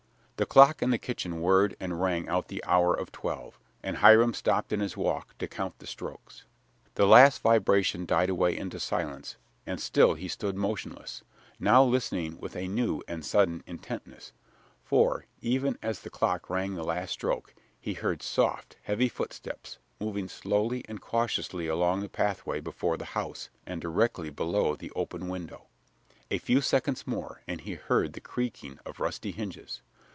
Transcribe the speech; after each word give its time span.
The 0.37 0.47
clock 0.47 0.81
in 0.81 0.89
the 0.89 0.97
kitchen 0.97 1.39
whirred 1.39 1.77
and 1.79 2.01
rang 2.01 2.27
out 2.27 2.47
the 2.47 2.63
hour 2.65 2.95
of 2.95 3.11
twelve, 3.11 3.59
and 3.83 3.97
Hiram 3.97 4.33
stopped 4.33 4.73
in 4.73 4.79
his 4.79 4.97
walk 4.97 5.37
to 5.37 5.47
count 5.47 5.77
the 5.77 5.85
strokes. 5.85 6.45
The 6.95 7.05
last 7.05 7.43
vibration 7.43 8.07
died 8.07 8.27
away 8.31 8.57
into 8.57 8.79
silence, 8.79 9.35
and 9.67 9.79
still 9.79 10.15
he 10.15 10.27
stood 10.27 10.55
motionless, 10.57 11.23
now 11.59 11.83
listening 11.83 12.39
with 12.39 12.55
a 12.55 12.67
new 12.67 13.03
and 13.07 13.23
sudden 13.23 13.61
intentness, 13.67 14.33
for, 14.83 15.27
even 15.41 15.77
as 15.83 15.99
the 15.99 16.09
clock 16.09 16.49
rang 16.49 16.73
the 16.73 16.81
last 16.83 17.11
stroke, 17.11 17.53
he 17.79 17.93
heard 17.93 18.23
soft, 18.23 18.77
heavy 18.81 19.09
footsteps, 19.09 19.77
moving 19.99 20.27
slowly 20.27 20.83
and 20.89 21.01
cautiously 21.01 21.67
along 21.67 21.99
the 22.01 22.09
pathway 22.09 22.59
before 22.59 22.97
the 22.97 23.05
house 23.13 23.51
and 23.67 23.79
directly 23.79 24.31
below 24.31 24.75
the 24.75 24.89
open 24.95 25.27
window. 25.27 25.67
A 26.31 26.39
few 26.39 26.61
seconds 26.61 27.05
more 27.05 27.41
and 27.47 27.61
he 27.61 27.75
heard 27.75 28.13
the 28.13 28.21
creaking 28.21 28.79
of 28.87 28.99
rusty 28.99 29.29
hinges. 29.29 29.83